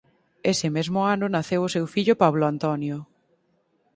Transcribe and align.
Ese 0.51 0.67
mesmo 0.75 0.99
ano 1.13 1.25
naceu 1.35 1.61
o 1.63 1.73
seu 1.75 1.85
fillo 1.93 2.15
Pablo 2.23 2.43
Antonio. 2.53 2.97